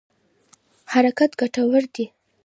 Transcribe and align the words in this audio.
حرکت 0.93 1.31
ګټور 1.39 1.83
دی. 1.93 2.05